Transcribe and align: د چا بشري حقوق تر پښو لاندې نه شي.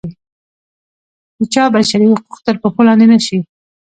د 1.37 1.39
چا 1.53 1.63
بشري 1.73 2.07
حقوق 2.11 2.39
تر 2.47 2.55
پښو 2.61 2.81
لاندې 2.87 3.05
نه 3.11 3.19
شي. 3.25 3.37